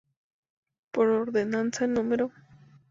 Por 0.91 1.09
ordenanza 1.09 1.85
No. 1.85 2.31